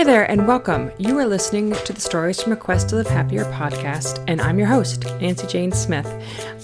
[0.00, 0.90] Hey there, and welcome.
[0.96, 4.58] You are listening to the Stories from a Quest to Live Happier podcast, and I'm
[4.58, 6.10] your host, Nancy Jane Smith.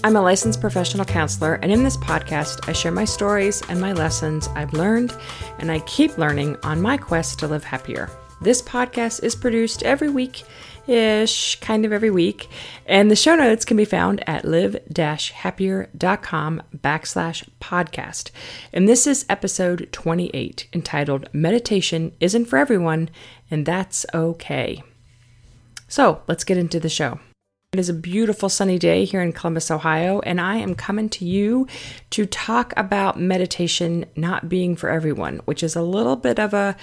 [0.03, 3.93] I'm a licensed professional counselor, and in this podcast, I share my stories and my
[3.93, 5.15] lessons I've learned
[5.59, 8.09] and I keep learning on my quest to live happier.
[8.41, 10.41] This podcast is produced every week
[10.87, 12.49] ish, kind of every week.
[12.85, 18.31] And the show notes can be found at live-happier.com backslash podcast.
[18.73, 23.09] And this is episode 28 entitled Meditation Isn't for Everyone,
[23.51, 24.83] and That's Okay.
[25.87, 27.19] So let's get into the show.
[27.73, 31.25] It is a beautiful sunny day here in Columbus, Ohio, and I am coming to
[31.25, 31.67] you
[32.11, 36.77] to talk about meditation not being for everyone, which is a little bit of a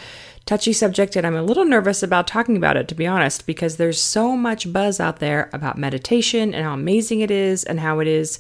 [0.45, 3.79] touchy subject, and I'm a little nervous about talking about it, to be honest, because
[3.79, 8.01] there's so much buzz out there about meditation and how amazing it is, and how
[8.01, 8.39] it is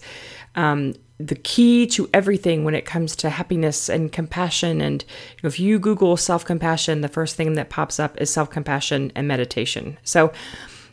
[0.54, 4.82] um, the key to everything when it comes to happiness and compassion.
[4.82, 5.02] And
[5.42, 9.26] if you Google self compassion, the first thing that pops up is self compassion and
[9.26, 9.96] meditation.
[10.02, 10.30] So,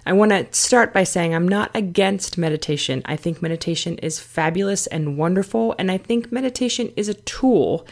[0.05, 3.01] I want to start by saying I'm not against meditation.
[3.05, 5.75] I think meditation is fabulous and wonderful.
[5.77, 7.85] And I think meditation is a tool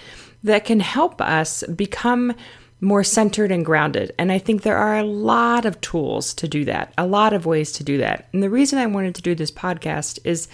[0.43, 2.33] that can help us become
[2.81, 4.13] more centered and grounded.
[4.17, 7.45] And I think there are a lot of tools to do that, a lot of
[7.45, 8.27] ways to do that.
[8.33, 10.47] And the reason I wanted to do this podcast is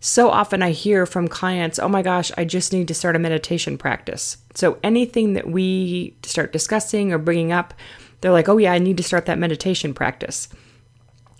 [0.00, 3.18] so often I hear from clients, oh my gosh, I just need to start a
[3.18, 4.36] meditation practice.
[4.54, 7.74] So anything that we start discussing or bringing up,
[8.20, 10.48] they're like, oh yeah, I need to start that meditation practice.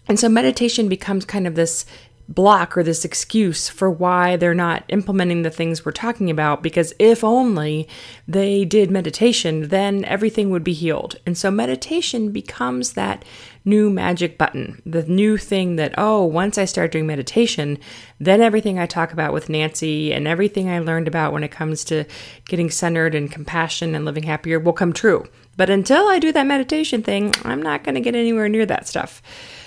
[0.07, 1.87] And so meditation becomes kind of this
[2.29, 6.95] block or this excuse for why they're not implementing the things we're talking about because
[6.99, 7.87] if only
[8.27, 11.17] they did meditation, then everything would be healed.
[11.27, 13.25] And so meditation becomes that
[13.65, 17.79] new magic button, the new thing that, oh, once I start doing meditation,
[18.19, 21.85] then everything I talk about with Nancy and everything I learned about when it comes
[21.85, 22.05] to
[22.47, 25.27] getting centered and compassion and living happier will come true.
[25.57, 28.89] But until I do that meditation thing, I'm not going to get anywhere near that
[28.89, 29.23] stuff.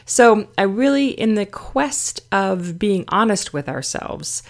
[0.10, 4.42] So, I really, in the quest of being honest with ourselves,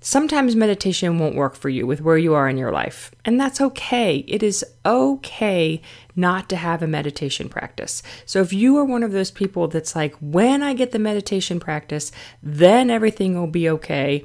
[0.00, 3.14] sometimes meditation won't work for you with where you are in your life.
[3.22, 4.24] And that's okay.
[4.26, 5.82] It is okay
[6.16, 8.02] not to have a meditation practice.
[8.24, 11.60] So, if you are one of those people that's like, when I get the meditation
[11.60, 12.10] practice,
[12.42, 14.24] then everything will be okay,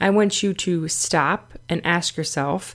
[0.00, 2.74] I want you to stop and ask yourself,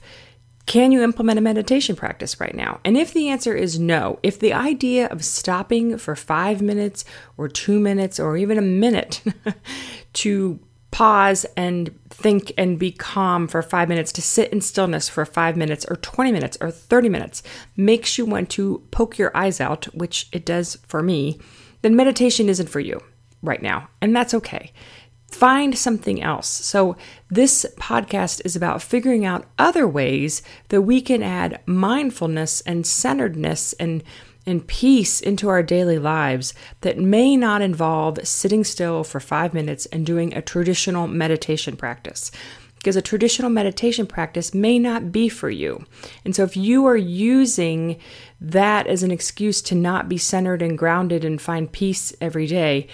[0.65, 2.79] can you implement a meditation practice right now?
[2.85, 7.05] And if the answer is no, if the idea of stopping for five minutes
[7.37, 9.23] or two minutes or even a minute
[10.13, 10.59] to
[10.91, 15.57] pause and think and be calm for five minutes, to sit in stillness for five
[15.57, 17.43] minutes or 20 minutes or 30 minutes
[17.75, 21.39] makes you want to poke your eyes out, which it does for me,
[21.81, 22.99] then meditation isn't for you
[23.41, 23.89] right now.
[24.01, 24.71] And that's okay
[25.31, 26.47] find something else.
[26.47, 26.97] So,
[27.29, 33.73] this podcast is about figuring out other ways that we can add mindfulness and centeredness
[33.73, 34.03] and
[34.45, 39.85] and peace into our daily lives that may not involve sitting still for 5 minutes
[39.87, 42.31] and doing a traditional meditation practice.
[42.77, 45.85] Because a traditional meditation practice may not be for you.
[46.23, 47.99] And so, if you are using
[48.39, 52.87] that as an excuse to not be centered and grounded and find peace every day,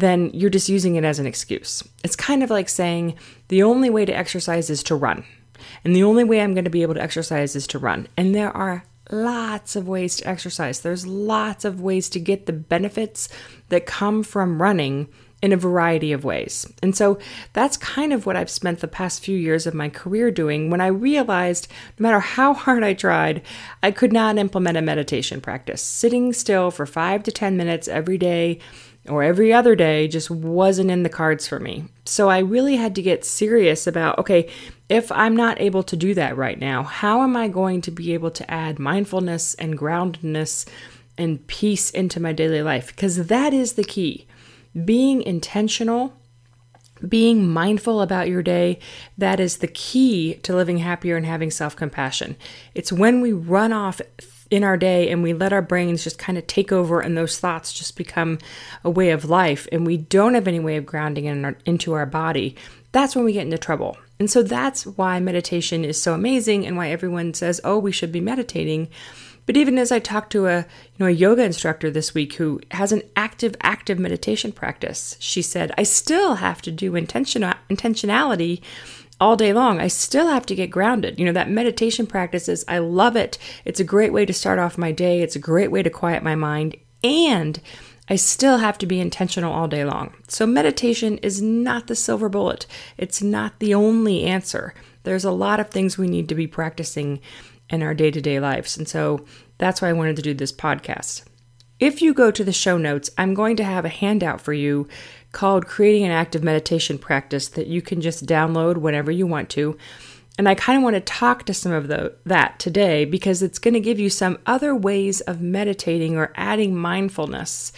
[0.00, 1.82] then you're just using it as an excuse.
[2.04, 3.16] It's kind of like saying
[3.48, 5.24] the only way to exercise is to run.
[5.84, 8.08] And the only way I'm going to be able to exercise is to run.
[8.16, 10.80] And there are lots of ways to exercise.
[10.80, 13.28] There's lots of ways to get the benefits
[13.68, 15.08] that come from running
[15.40, 16.70] in a variety of ways.
[16.82, 17.18] And so
[17.52, 20.80] that's kind of what I've spent the past few years of my career doing when
[20.80, 23.42] I realized no matter how hard I tried,
[23.80, 25.80] I could not implement a meditation practice.
[25.80, 28.58] Sitting still for five to 10 minutes every day
[29.08, 31.84] or every other day just wasn't in the cards for me.
[32.04, 34.48] So I really had to get serious about okay,
[34.88, 38.14] if I'm not able to do that right now, how am I going to be
[38.14, 40.66] able to add mindfulness and groundedness
[41.16, 42.88] and peace into my daily life?
[42.88, 44.26] Because that is the key.
[44.84, 46.14] Being intentional,
[47.06, 48.78] being mindful about your day,
[49.16, 52.36] that is the key to living happier and having self compassion.
[52.74, 54.00] It's when we run off
[54.50, 57.38] in our day and we let our brains just kind of take over and those
[57.38, 58.38] thoughts just become
[58.84, 61.92] a way of life and we don't have any way of grounding in our, into
[61.92, 62.56] our body,
[62.92, 63.96] that's when we get into trouble.
[64.18, 68.10] And so that's why meditation is so amazing and why everyone says, "Oh, we should
[68.10, 68.88] be meditating."
[69.46, 70.64] But even as I talked to a, you
[70.98, 75.72] know, a yoga instructor this week who has an active active meditation practice, she said,
[75.78, 78.60] "I still have to do intentional intentionality
[79.20, 81.18] all day long, I still have to get grounded.
[81.18, 83.38] You know, that meditation practice is, I love it.
[83.64, 86.22] It's a great way to start off my day, it's a great way to quiet
[86.22, 87.60] my mind, and
[88.08, 90.14] I still have to be intentional all day long.
[90.28, 92.66] So, meditation is not the silver bullet,
[92.96, 94.74] it's not the only answer.
[95.04, 97.20] There's a lot of things we need to be practicing
[97.70, 98.76] in our day to day lives.
[98.76, 99.24] And so
[99.58, 101.24] that's why I wanted to do this podcast.
[101.78, 104.88] If you go to the show notes, I'm going to have a handout for you
[105.32, 109.76] called Creating an Active Meditation Practice that you can just download whenever you want to.
[110.38, 113.58] And I kind of want to talk to some of the, that today because it's
[113.58, 117.72] going to give you some other ways of meditating or adding mindfulness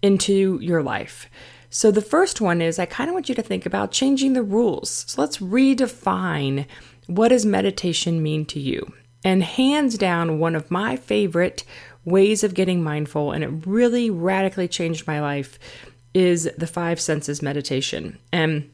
[0.00, 1.28] into your life.
[1.70, 4.42] So, the first one is I kind of want you to think about changing the
[4.42, 5.04] rules.
[5.06, 6.66] So, let's redefine
[7.06, 8.90] what does meditation mean to you?
[9.22, 11.64] And hands down, one of my favorite
[12.04, 15.58] ways of getting mindful, and it really radically changed my life,
[16.14, 18.18] is the five senses meditation.
[18.32, 18.70] And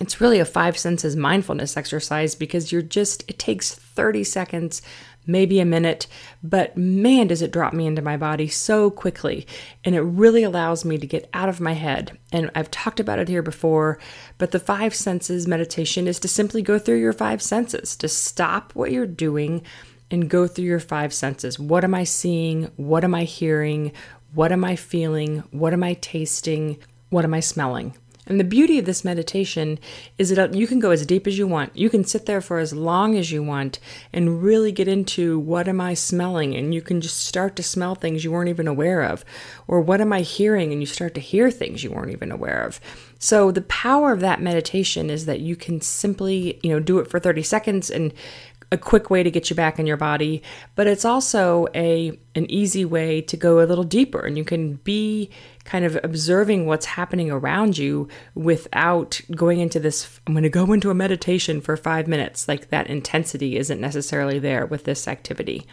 [0.00, 4.82] it's really a five senses mindfulness exercise because you're just, it takes 30 seconds,
[5.26, 6.06] maybe a minute,
[6.42, 9.46] but man, does it drop me into my body so quickly.
[9.84, 12.16] And it really allows me to get out of my head.
[12.30, 13.98] And I've talked about it here before,
[14.38, 18.74] but the five senses meditation is to simply go through your five senses, to stop
[18.74, 19.62] what you're doing
[20.10, 21.58] and go through your five senses.
[21.58, 22.64] What am I seeing?
[22.76, 23.92] What am I hearing?
[24.36, 25.44] What am I feeling?
[25.50, 26.76] What am I tasting?
[27.08, 27.96] What am I smelling?
[28.26, 29.78] And the beauty of this meditation
[30.18, 31.74] is that you can go as deep as you want.
[31.74, 33.78] You can sit there for as long as you want
[34.12, 36.54] and really get into what am I smelling?
[36.54, 39.24] And you can just start to smell things you weren't even aware of.
[39.68, 40.70] Or what am I hearing?
[40.70, 42.78] And you start to hear things you weren't even aware of.
[43.18, 47.08] So the power of that meditation is that you can simply, you know, do it
[47.08, 48.12] for 30 seconds and
[48.72, 50.42] a quick way to get you back in your body,
[50.74, 54.74] but it's also a an easy way to go a little deeper and you can
[54.76, 55.30] be
[55.64, 60.72] kind of observing what's happening around you without going into this I'm going to go
[60.72, 62.48] into a meditation for 5 minutes.
[62.48, 65.66] Like that intensity isn't necessarily there with this activity.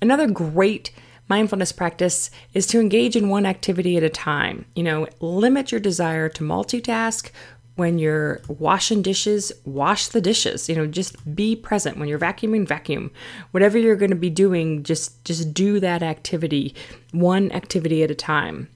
[0.00, 0.92] Another great
[1.28, 4.64] mindfulness practice is to engage in one activity at a time.
[4.74, 7.30] You know, limit your desire to multitask
[7.76, 10.68] when you're washing dishes, wash the dishes.
[10.68, 11.96] You know, just be present.
[11.96, 13.10] When you're vacuuming, vacuum.
[13.50, 16.74] Whatever you're going to be doing, just just do that activity,
[17.12, 18.68] one activity at a time.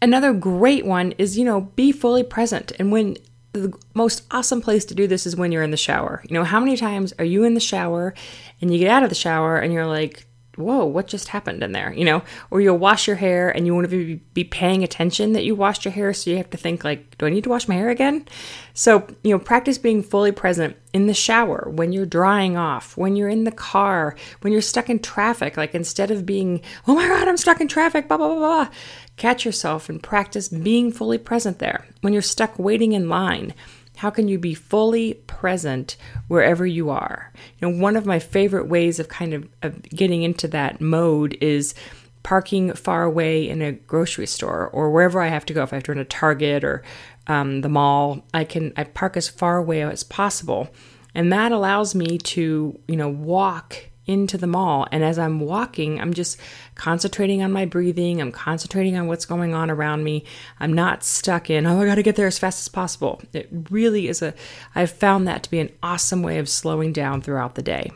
[0.00, 2.72] Another great one is, you know, be fully present.
[2.78, 3.16] And when
[3.52, 6.22] the most awesome place to do this is when you're in the shower.
[6.28, 8.14] You know, how many times are you in the shower
[8.60, 10.26] and you get out of the shower and you're like,
[10.56, 11.92] whoa, what just happened in there?
[11.92, 15.44] You know, or you'll wash your hair and you want to be paying attention that
[15.44, 16.12] you washed your hair.
[16.12, 18.26] So you have to think, like, do I need to wash my hair again?
[18.74, 23.16] So, you know, practice being fully present in the shower, when you're drying off, when
[23.16, 25.56] you're in the car, when you're stuck in traffic.
[25.56, 28.68] Like, instead of being, oh my God, I'm stuck in traffic, blah, blah, blah, blah,
[29.16, 31.86] catch yourself and practice being fully present there.
[32.00, 33.54] When you're stuck waiting in line,
[33.96, 35.96] how can you be fully present
[36.28, 37.32] wherever you are?
[37.58, 41.36] You know, one of my favorite ways of kind of, of getting into that mode
[41.40, 41.74] is
[42.22, 45.62] parking far away in a grocery store or wherever I have to go.
[45.62, 46.82] If I have to run a Target or
[47.26, 50.68] um, the mall, I can I park as far away as possible,
[51.14, 53.76] and that allows me to you know walk
[54.06, 54.86] into the mall.
[54.92, 56.38] And as I'm walking, I'm just
[56.74, 58.20] concentrating on my breathing.
[58.20, 60.24] I'm concentrating on what's going on around me.
[60.60, 63.20] I'm not stuck in, oh, I got to get there as fast as possible.
[63.32, 64.34] It really is a,
[64.74, 67.92] I've found that to be an awesome way of slowing down throughout the day.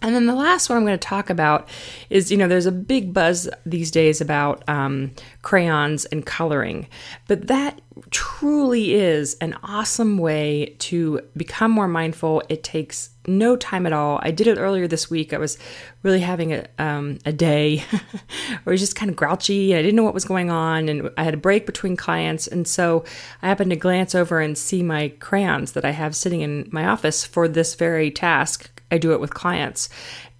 [0.00, 1.68] And then the last one I'm going to talk about
[2.08, 5.10] is you know, there's a big buzz these days about um,
[5.42, 6.86] crayons and coloring,
[7.26, 7.80] but that
[8.10, 12.42] truly is an awesome way to become more mindful.
[12.48, 14.20] It takes no time at all.
[14.22, 15.32] I did it earlier this week.
[15.32, 15.58] I was
[16.02, 18.02] really having a, um, a day where
[18.66, 19.74] I was just kind of grouchy.
[19.74, 22.46] I didn't know what was going on, and I had a break between clients.
[22.46, 23.04] And so
[23.42, 26.86] I happened to glance over and see my crayons that I have sitting in my
[26.86, 29.88] office for this very task I do it with clients.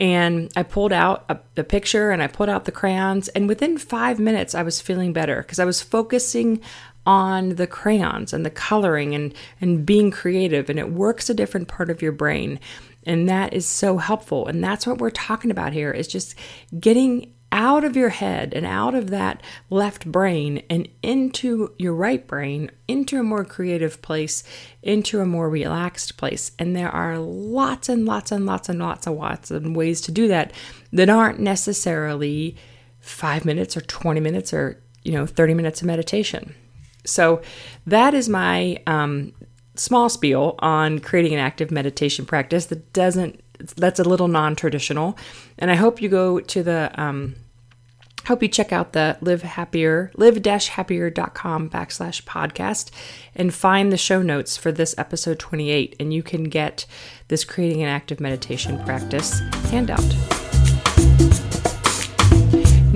[0.00, 3.28] And I pulled out a, picture and I pulled out the crayons.
[3.28, 6.60] And within five minutes, I was feeling better because I was focusing
[7.04, 10.70] on the crayons and the coloring and, and being creative.
[10.70, 12.60] And it works a different part of your brain.
[13.04, 14.46] And that is so helpful.
[14.46, 16.34] And that's what we're talking about here is just
[16.78, 22.26] getting out of your head and out of that left brain and into your right
[22.26, 24.44] brain, into a more creative place,
[24.82, 26.52] into a more relaxed place.
[26.58, 30.12] And there are lots and lots and lots and lots of lots of ways to
[30.12, 30.52] do that
[30.92, 32.56] that aren't necessarily
[33.00, 36.54] five minutes or 20 minutes or, you know, 30 minutes of meditation.
[37.04, 37.40] So
[37.86, 39.32] that is my um,
[39.74, 43.40] small spiel on creating an active meditation practice that doesn't
[43.76, 45.18] that's a little non-traditional.
[45.58, 47.34] And i hope you go to the um,
[48.26, 52.90] hope you check out the live happier live-happier.com backslash podcast
[53.34, 56.84] and find the show notes for this episode 28 and you can get
[57.28, 60.04] this creating an active meditation practice handout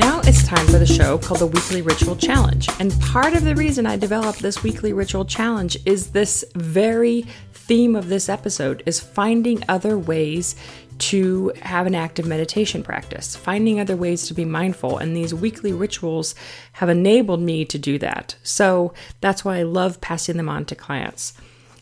[0.02, 2.68] now it's time for the show called the Weekly Ritual Challenge.
[2.80, 7.94] And part of the reason I developed this Weekly Ritual Challenge is this very theme
[7.94, 10.56] of this episode is finding other ways
[10.98, 14.98] to have an active meditation practice, finding other ways to be mindful.
[14.98, 16.34] And these weekly rituals
[16.72, 18.34] have enabled me to do that.
[18.42, 21.34] So that's why I love passing them on to clients.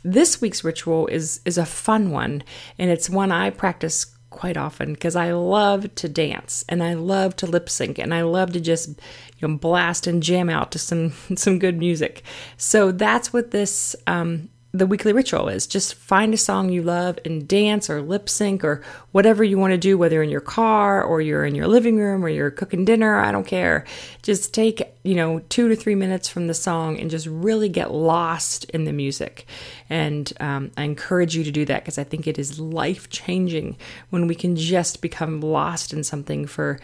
[0.05, 2.43] This week's ritual is is a fun one,
[2.79, 7.37] and it's one I practice quite often because I love to dance and I love
[7.37, 10.79] to lip sync and I love to just you know blast and jam out to
[10.79, 12.23] some some good music.
[12.57, 17.19] So that's what this um, the weekly ritual is just find a song you love
[17.25, 21.03] and dance or lip sync or whatever you want to do, whether in your car
[21.03, 23.19] or you're in your living room or you're cooking dinner.
[23.19, 23.85] I don't care.
[24.23, 27.93] Just take, you know, two to three minutes from the song and just really get
[27.93, 29.47] lost in the music.
[29.89, 33.77] And um, I encourage you to do that because I think it is life changing
[34.11, 36.79] when we can just become lost in something for,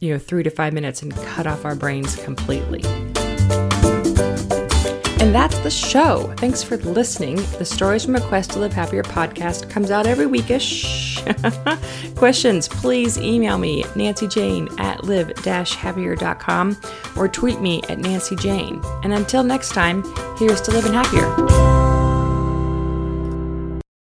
[0.00, 2.82] you know, three to five minutes and cut off our brains completely.
[5.20, 6.32] And that's the show.
[6.36, 7.36] Thanks for listening.
[7.58, 12.14] The Stories from a Quest to Live Happier podcast comes out every weekish.
[12.16, 16.80] Questions, please email me, nancyjane at live-happier.com
[17.16, 19.04] or tweet me at nancyjane.
[19.04, 20.04] And until next time,
[20.38, 21.77] here's to living happier.